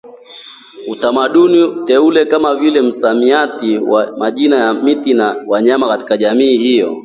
[0.87, 6.97] utamaduni teule kama vile msamiati wa majina ya miti na wanyama katika jamii hiyo